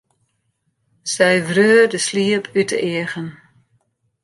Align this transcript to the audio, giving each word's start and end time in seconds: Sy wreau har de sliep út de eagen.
Sy 1.13 1.31
wreau 1.47 1.75
har 1.81 1.89
de 1.91 1.99
sliep 2.07 2.45
út 2.59 2.67
de 2.71 2.77
eagen. 2.91 3.29